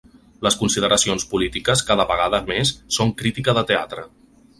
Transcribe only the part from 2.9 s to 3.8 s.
són crítica de